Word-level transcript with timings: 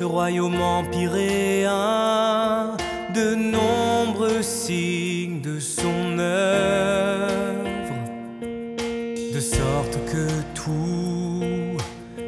royaume 0.00 0.60
empyréen, 0.60 1.70
de 3.14 3.34
nombreux 3.34 4.42
signes 4.42 5.40
de 5.40 5.58
son 5.60 6.18
œuvre, 6.18 7.94
de 9.34 9.40
sorte 9.40 9.98
que 10.12 10.28
tout 10.54 11.42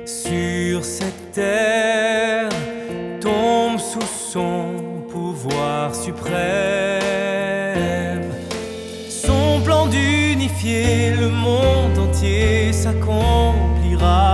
sur 0.05 0.85
cette 0.85 1.33
terre 1.33 2.49
tombe 3.21 3.79
sous 3.79 4.01
son 4.33 4.67
pouvoir 5.11 5.95
suprême. 5.95 6.35
Son 9.09 9.61
plan 9.65 9.87
d'unifier 9.87 11.11
le 11.11 11.29
monde 11.29 11.99
entier 11.99 12.73
s'accomplira 12.73 14.34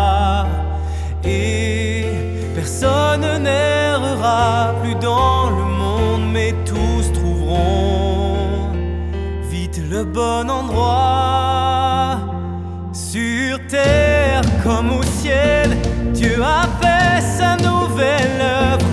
personne 2.60 3.42
n'errera 3.42 4.74
plus 4.82 4.94
dans 4.96 5.48
le 5.48 5.64
monde, 5.64 6.30
mais 6.30 6.54
tous 6.66 7.10
trouveront 7.14 8.68
vite 9.50 9.80
le 9.90 10.04
bon 10.04 10.50
endroit. 10.50 12.18
Sur 12.92 13.66
terre 13.66 14.42
comme 14.62 14.90
au 14.90 15.02
ciel, 15.02 15.70
Dieu 16.12 16.36
a 16.42 16.64
fait 16.82 17.22
sa 17.22 17.56
nouvelle 17.56 18.40
œuvre. 18.42 18.86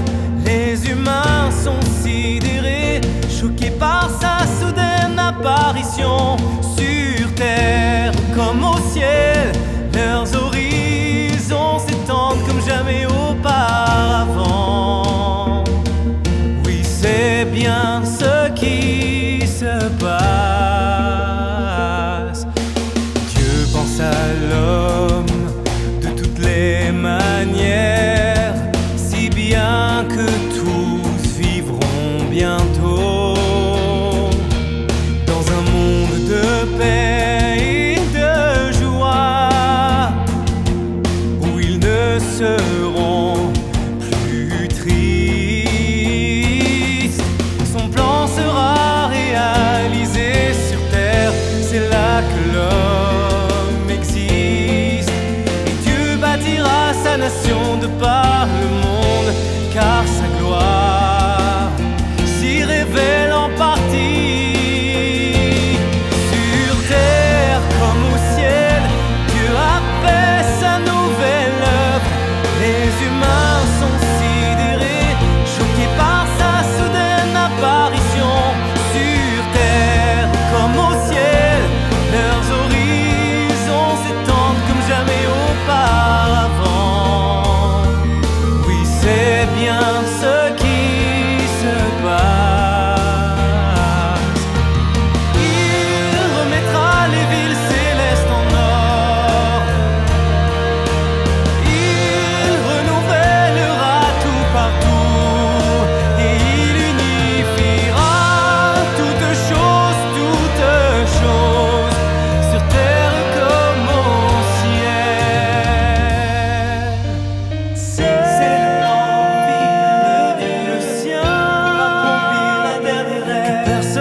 Les 0.45 0.89
humains 0.89 1.51
sont 1.51 1.83
sidérés, 2.01 3.01
choqués 3.29 3.71
par 3.71 4.09
sa 4.21 4.35
soudaine 4.59 5.19
apparition. 5.19 6.37
Sur 6.61 7.35
terre 7.35 8.13
comme 8.33 8.63
au 8.63 8.77
ciel, 8.93 9.46
ce 18.19 18.49
qui 18.59 19.45
se 19.45 19.73
passe. 19.99 20.17
Dieu 23.33 23.55
pense 23.73 23.99
à 23.99 24.33
l'homme 24.49 25.25
de 26.01 26.09
toutes 26.19 26.39
les 26.39 26.91
manières, 26.91 27.76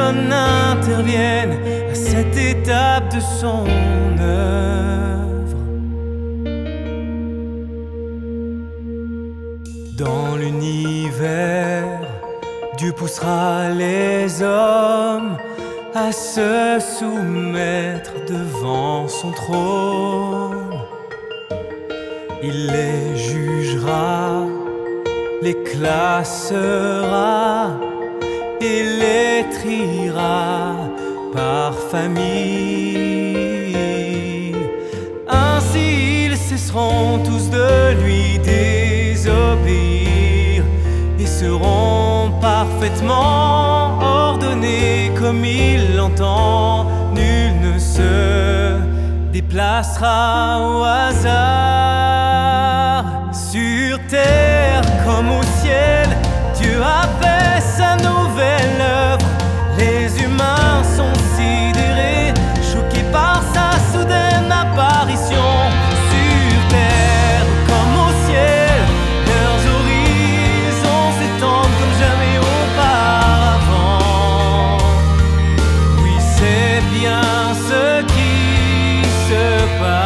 personne 0.06 0.32
à 0.32 0.74
cette 1.94 2.36
étape 2.36 3.14
de 3.14 3.20
son 3.20 3.64
œuvre. 4.20 5.56
Dans 9.98 10.36
l'univers, 10.36 12.00
Dieu 12.76 12.92
poussera 12.92 13.70
les 13.70 14.42
hommes 14.42 15.36
à 15.94 16.12
se 16.12 16.78
soumettre 16.98 18.12
devant 18.28 19.08
son 19.08 19.30
trône. 19.32 20.78
Il 22.42 22.66
les 22.66 23.16
jugera, 23.16 24.44
les 25.42 25.54
classera 25.64 26.56
et 28.66 28.82
les 29.00 29.38
triera 29.56 30.76
par 31.34 31.72
famille. 31.92 32.96
Ainsi 35.28 35.86
ils 36.26 36.38
cesseront 36.48 37.18
tous 37.28 37.44
de 37.58 37.70
lui 38.02 38.24
désobéir 38.54 39.44
et 41.22 41.28
seront 41.40 42.30
parfaitement 42.40 43.98
ordonnés 44.00 45.12
comme 45.20 45.42
il 45.44 45.80
l'entend. 45.96 46.86
Nul 47.18 47.52
ne 47.66 47.74
se 47.94 48.12
déplacera 49.32 50.20
au 50.70 50.82
hasard 50.82 51.45
far. 79.78 80.05